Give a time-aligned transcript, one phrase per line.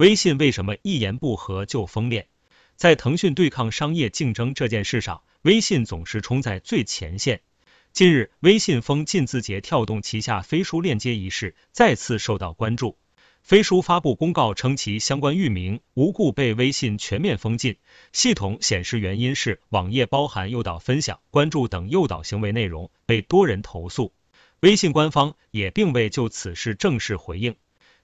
[0.00, 2.26] 微信为什么一言不合就封链？
[2.74, 7.42] 在腾讯对抗商业竞争这件事上，微信总是冲在最前线。
[7.92, 12.96] 近日，微信封禁字节跳动旗下飞书链接一事再次受到关注。
[13.42, 17.76] 飞书发布公告称，其相关域名无故被微信全面封禁，
[18.14, 24.14] 系统显示原因是网页包含诱导分享、关注等诱导行为内容，被多人投诉。
[24.60, 27.54] 微信官方也并未就此事正式回应。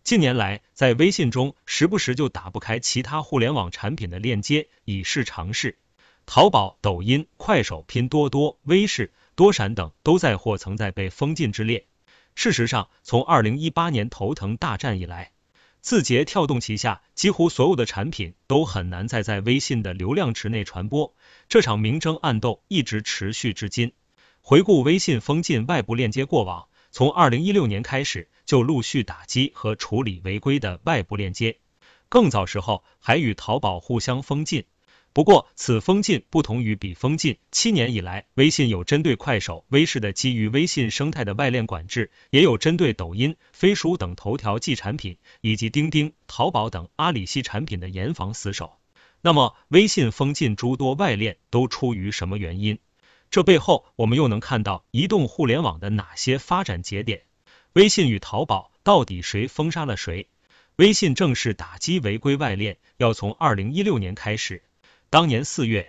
[0.07, 5.79] 近年来，在微信中时不时就打不开其他互联网产品的链接，以示尝试。
[6.27, 11.87] 淘宝、抖音、快手、拼多多、微视、多闪等都在或曾在被封禁之列。
[12.37, 15.33] 事实上，从二零一八年头疼大战以来，
[15.81, 21.17] 字节跳动旗下几乎所有的产品都很难再在微信的流量池内传播。
[21.49, 23.93] 这场明争暗斗一直持续至今。
[24.41, 31.59] 回顾微信封禁外部链接过往，从二零一六年开始就陆续打击和处理违规的外部链接，
[32.09, 34.65] 更早时候还与淘宝互相封禁。
[35.13, 37.39] 不过，此封禁不同于彼封禁。
[37.51, 48.79] 七年以来，微信有针对快手、微视的基于微信生态的外链管制，也有针对抖音、飞书等头条系产品，以及钉钉、淘宝等阿里系产品的严防死守。
[49.23, 52.79] 那么，微信封禁诸多外链都出于什么原因？
[53.31, 57.23] 这背后，我们又能看到移动互联网的哪些发展节点？
[57.77, 60.29] 微信与淘宝到底谁封杀了谁？
[60.77, 64.63] 微信正式打击违规外链，要从二零一六年开始。
[65.11, 65.87] 当年四月，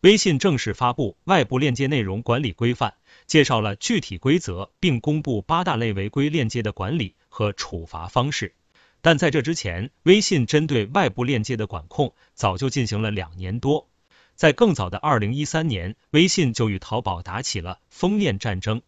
[0.00, 2.94] 微信正式发布外部链接内容管理规范，
[3.26, 8.54] 介绍了具体规则，并公布八大类违规链接的管理和处罚方式。
[9.02, 13.90] 但在这之前，微信针对外部链接的管控早就进行了两年多。
[14.36, 18.80] 在更早的二零一三年，微信就与淘宝打起了封链战争。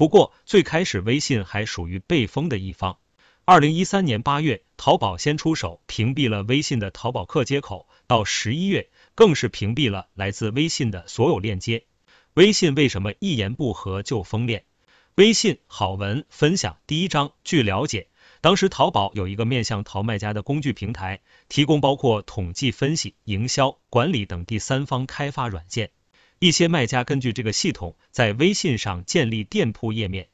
[0.00, 2.96] 不过，最开始微信还属于被封的一方。
[3.44, 8.88] 二零一三年八月，淘宝先出手屏蔽了微信的淘宝客接口，到十一月。
[9.14, 11.84] 更是屏蔽了来自微信的所有链接。
[12.32, 14.64] 微信为什么一言不合就封链？
[15.16, 17.32] 微信好文分享第一章。
[17.44, 18.08] 据了解，
[18.40, 25.90] 当时淘宝有一个面向淘卖家的工具平台，提供包括统计分析、营销管理等第三方开发软件。
[26.40, 30.28] 一些卖家根据这个系统，在微信上建立店铺页面。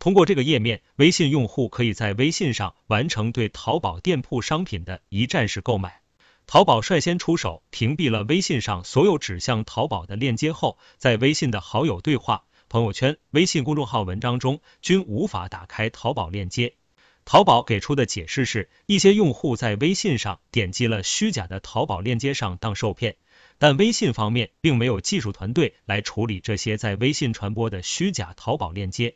[0.00, 6.00] 通过这个页面，微信用户可以在微信上完成对淘宝店铺商品的一站式购买。
[6.48, 16.74] 淘宝率先出手，屏蔽了微信上所有指向淘宝的链接后，在微信的好友对话、朋友圈、微信公众号文章中均无法打开淘宝链接。
[17.24, 23.14] 淘宝给出的解释是，一些用户在微信上点击了虚假的淘宝链接上当受骗，
[23.62, 29.14] 但微信方面并没有技术团队来处理这些在微信传播的虚假淘宝链接。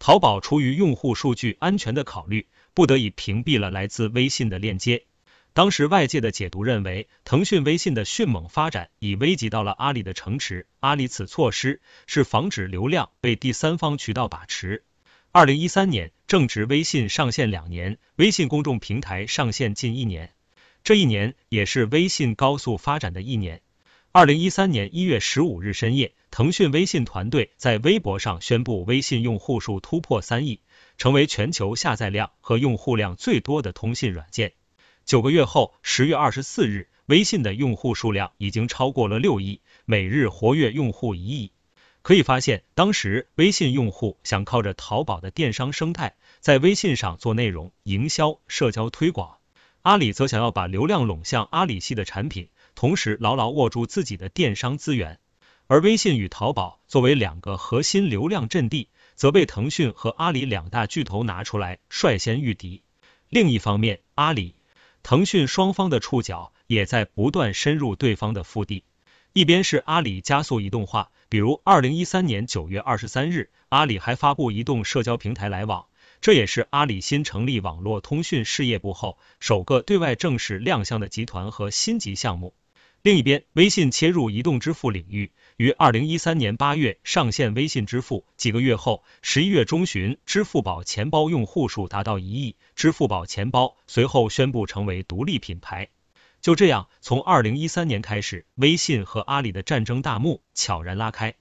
[0.00, 5.04] 淘宝出于用户数据安全的考虑，不得已屏蔽了来自微信的链接。
[5.52, 14.82] 当时外界的解读认为，腾讯微信的迅猛发展已危及到了阿里的城池，阿里此措施是防止流量被第三方渠道把持。
[15.30, 20.32] 二零一三年正值微信上线两年，微信公众平台上线近一年，
[20.82, 23.60] 这一年也是微信高速发展的一年。
[24.16, 30.60] 二零一三年一月十五日深夜，腾讯微信团队在微博上宣布，微信用户数突破三亿，
[30.96, 34.52] 成为全球下载量和用户量最多的通信软件。
[35.04, 41.50] 九个月后，十月二十四日，微信的用户数量已经超过了六亿，每日活跃用户一亿。
[42.02, 49.38] 可以发现，当时微信用户想靠着淘宝的电商生态，在微信上做内容营销、社交推广；
[49.82, 55.18] 阿里则想要把流量拢向阿里系的产品，同时牢牢握住自己的电商资源。
[55.66, 62.82] 而微信与淘宝作为两个核心流量阵地，则被腾讯和阿里两大巨头拿出来率先御敌。
[63.30, 64.54] 另一方面，阿里。
[65.02, 68.84] 腾讯双方的触角也在不断深入对方的腹地，
[69.34, 75.86] 一边是阿里加速移动化，比如二零一三年九月二十三日，阿里还发布移动社交平台来往，
[76.22, 82.54] 这也是阿里新成立网络通讯事业部后首个对外正式亮相的集团和星级项目。
[83.04, 95.90] 另一边，微信切入移动支付领域，于二零一三年八月上线微信支付，几个月后，十一月中旬，支付宝钱包用户数达到一亿，支付宝钱包随后宣布成为独立品牌。
[96.40, 101.34] 就这样，从二零一三年开始，微信和阿里的战争大幕悄然拉开。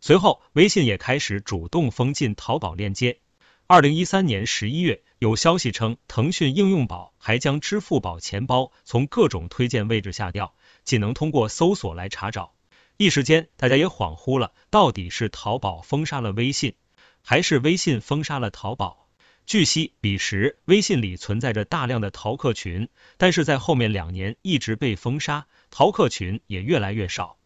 [0.00, 3.18] 随后，微信也开始主动封禁淘宝链接。
[3.66, 10.54] 二零一三年十一月，有消息称，腾讯应用宝还将支付宝钱包从各种推荐位置下掉。
[10.84, 12.54] 仅能通过搜索来查找，
[12.96, 16.74] 一时间大家也恍惚了，到底是淘宝封杀了微信，
[17.22, 19.08] 还是微信封杀了淘宝？
[19.46, 27.36] 据悉，彼时微信里存在着大量的淘客群，但是在后面两年一直被封杀，淘客群也越来越少。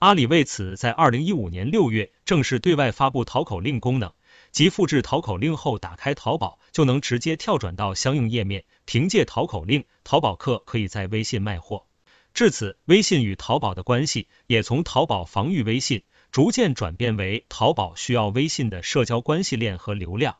[0.00, 4.12] 阿里为此在二零一五年六月正式对外发布淘口令功能，
[4.50, 11.86] 即复制淘口令后打开淘宝就能直接跳转到相应页面，凭借淘口令，淘宝客可以在微信卖货。
[12.34, 16.02] 至此，微信与淘宝的关系也从淘宝防御微信，
[16.32, 20.36] 逐渐转变为淘宝需要微信的社交关系链和流量。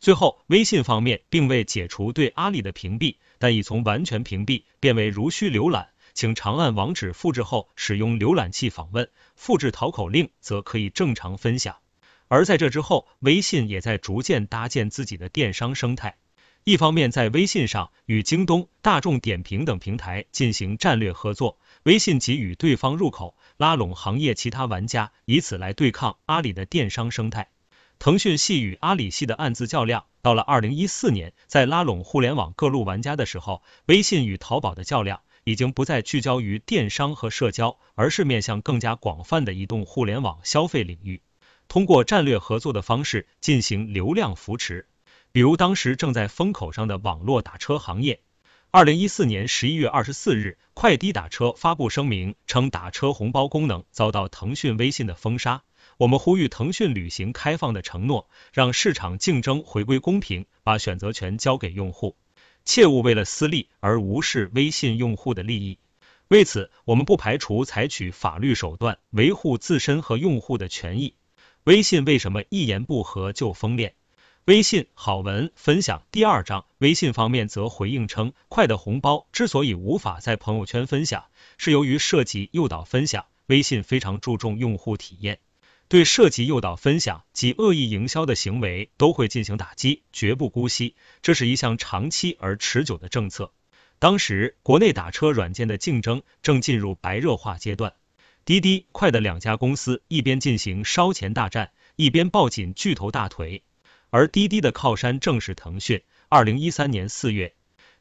[0.00, 11.76] 最后，微信方面并未解除对阿里的屏蔽，但已从完全屏蔽变为如需浏览，请长按网址复制后使用浏览器访问，复制淘口令则可以正常分享。
[12.26, 16.16] 而在这之后，微信也在逐渐搭建自己的电商生态，
[16.68, 27.50] 一方面在微信上与京东、大众点评等平台进行战略合作，微信给予对方入口，拉拢行业其他玩家，以此来对抗阿里的电商生态。
[28.00, 41.22] 腾讯系与阿里系的暗自较量，到了二零一四年，在拉拢互联网各路玩家的时候，微信与淘宝的较量已经不再聚焦于电商和社交，而是面向更加广泛的移动互联网消费领域，
[41.68, 44.88] 通过战略合作的方式进行流量扶持。
[45.36, 48.22] 比如当时正在风口上的网络打车行业，
[48.70, 55.62] 二零一四年十一月二十四日，快滴打车发布声明称，打车红包功能遭到腾讯、微信的封杀。
[55.98, 62.16] 我们呼吁腾讯履行开放的承诺，让市场竞争回归公平，把选择权交给用户，
[62.64, 65.78] 切勿为了私利而无视微信用户的利益。
[66.28, 71.12] 为此，我们不排除采取法律手段维护自身和用户的权益。
[71.64, 73.92] 微信为什么一言不合就封链？
[74.46, 81.24] 微信好文分享第二章，微信方面则回应称，快的红包之所以无法在朋友圈分享，
[81.58, 85.40] 是由于涉及诱导分享，微信非常注重用户体验。
[85.88, 90.94] 对涉及诱导分享及恶意营销的行为都会进行打击，绝不姑息。
[91.22, 93.50] 这是一项长期而持久的政策。
[93.98, 97.94] 当时，国内打车软件的竞争正进入白热化阶段，
[98.44, 103.64] 滴滴、快的两家公司一边进行烧钱大战，一边抱紧巨头大腿。
[104.16, 106.02] 而滴滴的靠山正是腾讯。
[106.30, 107.54] 二零一三年四月，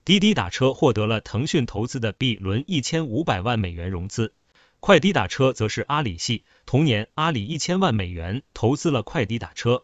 [0.06, 4.34] 滴滴打车获得了腾讯投资的 B 轮一千五百万美元融资。
[4.80, 9.84] 快滴打车则是阿里系，同年阿里一千万美元投资了快滴打车。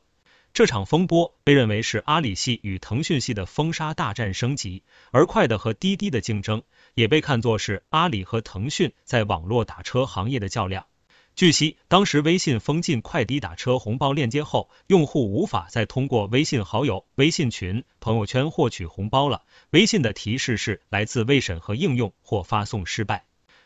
[0.54, 6.64] 这场风波被认为是阿里系与腾讯系的封杀大战升级，而快的和滴滴的竞争
[6.94, 10.86] 也被看作是阿里和腾讯在网络打车行业的较量。
[11.34, 19.44] 据悉，当时微信封禁快滴打车红包链接后，用户无法再通过微信好友、微信群、朋友圈获取红包了。
[19.72, 23.26] 微信的提示是来自未审核应用或发送失败。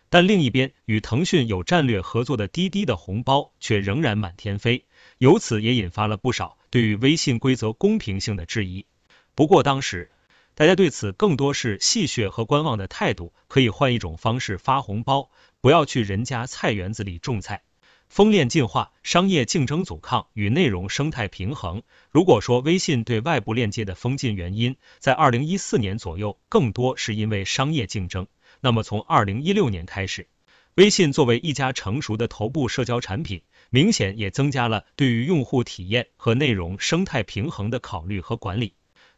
[0.10, 4.86] 但另一边，与腾讯有战略合作的滴滴的红包却仍然满天飞，
[5.18, 8.86] 由此也引发了不少对于微信规则公平性的质疑。
[9.34, 10.12] 不过当时
[10.58, 15.30] 大家对此更多是戏谑和观望的态度，可以换一种方式发红包，
[15.60, 17.64] 不要去人家菜园子里种菜。
[18.08, 21.84] 封链进化、商业竞争阻抗与内容生态平衡。
[22.10, 28.26] 如果说微信对外部链接的封禁原因，在二零一四年左右更多是因为商业竞争。
[28.62, 30.30] 那么从二零一六年开始，
[30.76, 33.42] 微信作为一家成熟的头部社交产品，
[33.72, 38.74] 明显也增加了对于用户体验和内容生态平衡的考虑和管理。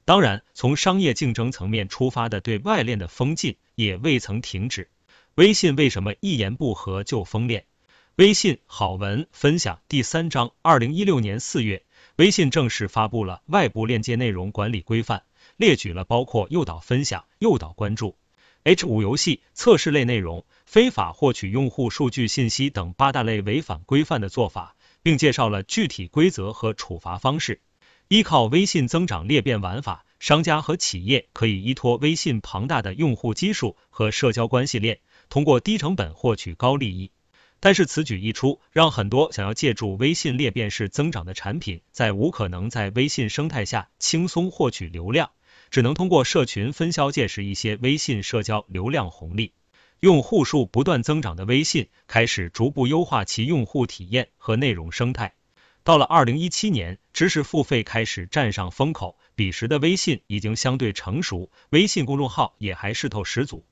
[0.07, 4.89] 当然，从商业竞争层面出发的对外链的封禁也未曾停止。
[5.36, 7.65] 微信为什么一言不合就封链？
[8.15, 11.84] 微信好文分享第三章，二零一六年四月，
[12.15, 15.24] 微信正式发布了外部链接内容管理规范，
[15.58, 18.15] 列举了包括诱导分享、诱导关注。
[18.63, 27.60] H 五游戏测试类内容、非法获取用户数据信息等八大类违反规范的做法，并介绍了具体规则和处罚方式。
[28.10, 37.12] 依靠微信增长裂变玩法，商家和企业可以依托微信庞大的用户基数和社交关系链，通过低成本获取高利益。
[37.59, 45.31] 但是此举一出，让很多想要借助微信裂变式增长的产品，在无可能在微信生态下轻松获取流量。
[45.69, 49.53] 只能通过社群分销届时一些微信社交流量红利，
[50.00, 55.33] 用户数不断增长的微信开始逐步优化其用户体验和内容生态。
[55.88, 63.63] 到了二零一七年，知识付费开始站上风口，彼时的微信已经相对成熟，微信公众号也还势头十足。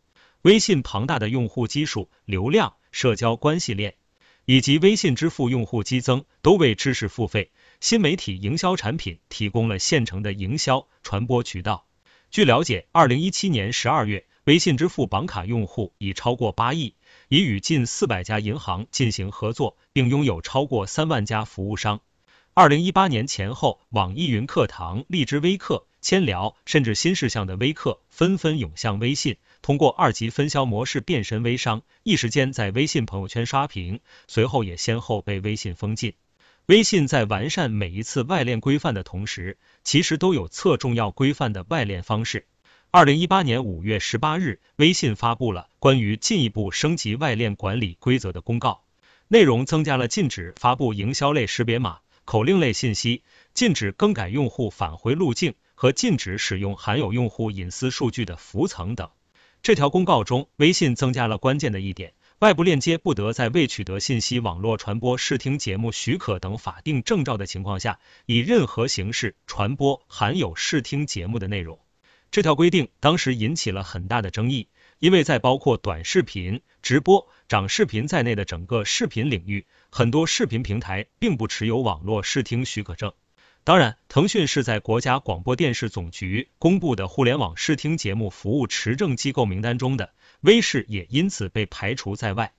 [0.43, 3.95] 微信庞大的用户基数、流量、社交关系链
[4.45, 7.51] 以及微信支付用户激增，都为知识付费。
[7.81, 11.85] 新媒体营销产品提供了现成的营销传播渠道。
[12.31, 16.95] 据了解，二零一七年十二月，微信支付绑卡用户已超过八亿，
[17.35, 21.99] 已与近四百家银行进行合作，并拥有超过三万家服务商。
[22.53, 33.99] 二零一八年前后，网易云课堂、荔枝微课、千聊，甚至新事项的微课纷纷涌向微信，通过二级分销模式变身微商，一时间在微信朋友圈刷屏，
[34.29, 36.13] 随后也先后被微信封禁。
[36.67, 42.45] 微信在完善每一次外链规范的同时，其实都有侧重要规范的外链方式。
[42.95, 48.85] 二零一八年五月十八日，微信发布了关于进一步升级外链管理规则的公告，
[49.27, 51.99] 内容增加了禁止发布营销类识别码。
[52.23, 53.21] 口令类信息，
[53.53, 59.09] 禁止更改用户返回路径和禁止使用含有用户隐私数据的浮层等。
[59.61, 71.77] 这条公告中，微信增加了关键的一点：外部链接不得在未取得信息网络传播视听节目许可等法定证照的情况下，以任何形式传播含有视听节目的内容。
[72.35, 74.67] 这条规定当时引起了很大的争议。
[74.99, 83.13] 因为在包括短视频、直播、长视频在内的整个视频领域，很多视频平台并不持有网络视听许可证。
[83.63, 90.11] 当然，腾讯是在国家广播电视总局公布的互联网视听节目服务持证机构名单中的，
[90.41, 92.51] 微视也因此被排除在外。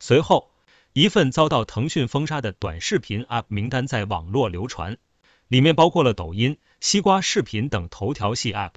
[0.00, 0.50] 随后，
[0.92, 4.98] 一份遭到腾讯封杀的短视频 App 名单在网络流传，
[5.46, 8.72] 里面包括了抖音、西瓜视频等头条系 App，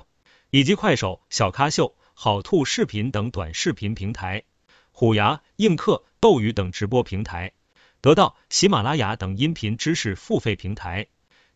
[0.53, 1.95] 以及快手、小咖秀。
[2.13, 4.43] 好兔视频等短视频平台，
[4.91, 7.53] 虎牙、映客、斗鱼等直播平台，
[8.01, 11.07] 得到、喜马拉雅等音频知识付费平台，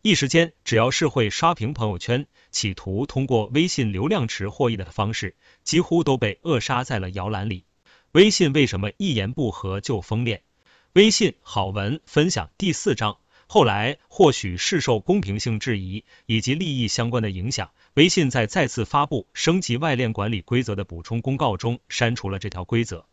[0.02, 7.64] 一时间，只要是会刷屏朋友圈，企图通过微信流量池获益的方式，几乎都被扼杀在了摇篮里。
[8.10, 10.42] 微信为什么一言不合就封链？
[10.94, 13.18] 微信好文分享第四章。
[13.50, 23.06] 后来，或许是受公平性质疑以及利益相关的影响，微信在再次发布升级外链管理规则的补充公告中删除了这条规则。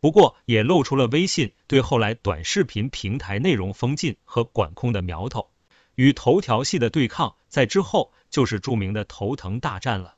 [0.00, 5.50] 不过，也露出了微信对后来短视频平台内容封禁和管控的苗头。
[5.94, 10.14] 与头条系的对抗，在之后就是著名的头疼大战了。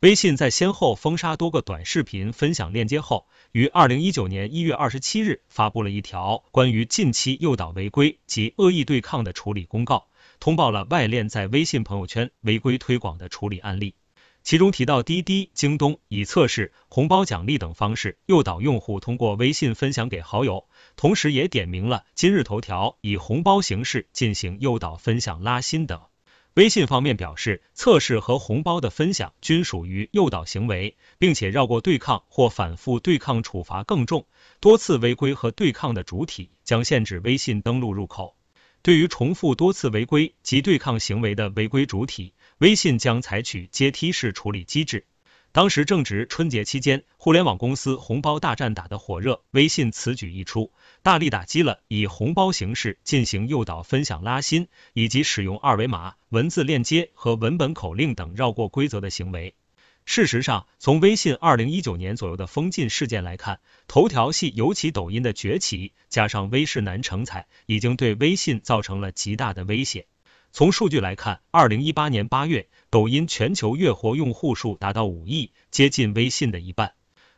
[0.00, 10.06] 微信在先后封杀多个短视频分享链接后，于二零一九年一月二十七日发布了一条关于近期诱导违规及恶意对抗的处理公告，
[10.38, 13.96] 通报了外链在微信朋友圈违规推广的处理案例。
[14.44, 26.00] 其中提到滴滴、京东以测试、红包奖励等方式诱导用户通过微信分享给好友，同时也点明了今日头条以红包形式进行诱导分享拉新等。
[26.58, 34.26] 微信方面表示，测试和红包的分享均属于诱导行为，并且绕过对抗或反复对抗处罚更重，
[34.58, 38.34] 多次违规和对抗的主体将限制微信登录入口。
[38.82, 45.06] 对于重复多次违规及对抗行为的违规主体，微信将采取阶梯式处理机制。
[45.50, 59.54] 当时正值春节期间，互联网公司红包大战打得火热，微信此举一出，大力打击了以红包形式进行诱导分享拉新，以及使用二维码、文字链接和文本口令等绕过规则的行为。
[60.04, 70.06] 事实上，从微信二零一九年左右的封禁事件来看，头条系尤其抖音的崛起，加上微视难成才，已经对微信造成了极大的威胁。
[70.58, 76.94] 从数据来看，二零一八年八月，抖音全球月活用户数达到五亿，接近微信的一半。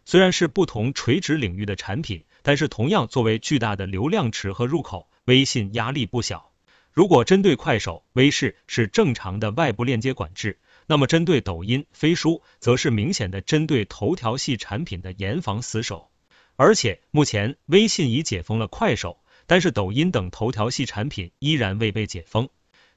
[0.06, 6.50] 虽然是不同垂直领域的产品，但是同样作为巨大的流量池和入口，微信压力不小。
[6.94, 16.10] 如果针对快手、微视是正常的外部链接管制，那么针对抖音、飞书，则是明显的针对头条系产品的严防死守。
[16.56, 22.48] 而且目前微信已解封了快手，但是抖音等头条系产品依然未被解封。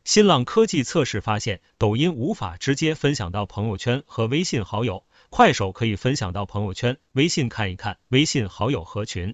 [0.04, 9.34] 新浪科技测试发现，抖音无法直接分享到朋友圈和微信好友，快手可以分享到朋友圈、微信看一看、微信好友合群。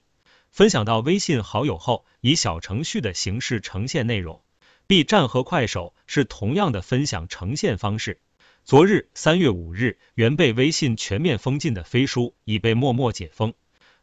[0.52, 4.44] 分享到微信好友后，以小程序的形式呈现内容。
[4.86, 8.22] B 站和快手是同样的分享呈现方式。
[8.64, 13.56] 昨日三月五日，原被微信全面封禁的飞书已被默默解封。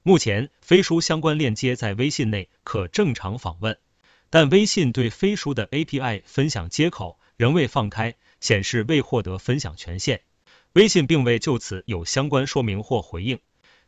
[0.03, 3.79] 目前，飞书相关链接在微信内可正常访问。
[4.37, 10.21] 但微信对飞书的 API 分享接口仍未放开，显示未获得分享权限。
[10.75, 13.39] 微信并未就此有相关说明或回应。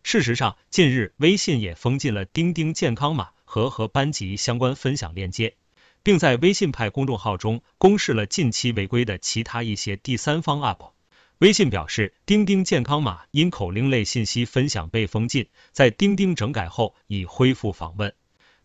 [0.02, 5.54] 事实上，近日微信也封禁了钉钉健康码和和班级相关分享链接，
[6.02, 10.92] 并在微信派公众号中公示了近期违规的其他一些第三方 App。
[11.40, 18.14] 微信表示，钉钉健康码因口令类信息分享被封禁，在钉钉整改后已恢复访问。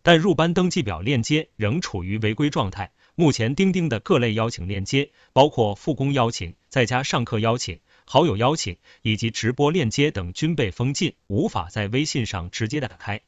[0.04, 2.92] 但入班登记表链接仍处于违规状态。
[3.14, 13.22] 目前钉钉的各类邀请链接，包括复工邀请、在家上课邀请、好友邀请以及直播链接等均被封禁，无法在微信上直接打开。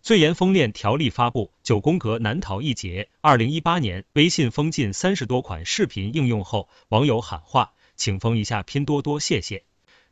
[0.00, 3.10] 最严封链条例发布，九宫格难逃一劫。
[3.20, 9.64] 二零一八年，微信封禁三十多款视频应用后，网友喊话，请封一下拼多多，谢谢。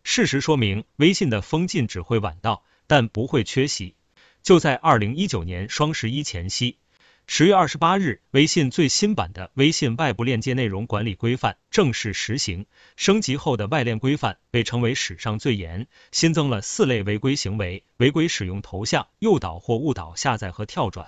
[0.04, 3.94] 事实说明，微信的封禁只会晚到，但不会缺席。
[4.42, 6.78] 就在二零一九年双十一前夕。
[7.26, 12.66] 十月二十八日，微信最新版的微信外部链接内容管理规范正式实行。
[12.97, 21.06] 升级后的外链规范被称为史上最严，新增了四类违规行为：违规使用头像、诱导或误导下载和跳转、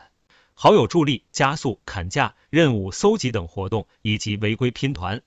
[0.55, 5.23] 好友助力、加速、砍价、任务搜集等活动，以及违规拼团。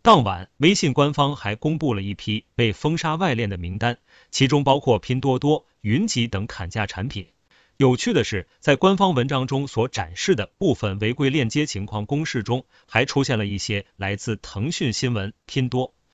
[0.00, 3.98] 当晚，微信官方还公布了一批被封杀外链的名单，
[4.30, 7.26] 其中包括拼多多、云集等砍价产品。
[7.78, 15.92] 有趣的是，在官方文章中所展示的部分违规链接情况公示中，还出现了一些来自腾讯新闻、拼多。